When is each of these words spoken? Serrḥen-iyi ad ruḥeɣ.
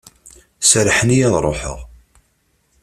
Serrḥen-iyi 0.69 1.25
ad 1.27 1.35
ruḥeɣ. 1.45 1.77